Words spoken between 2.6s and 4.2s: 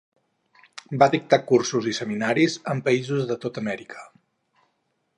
en països de tota Amèrica.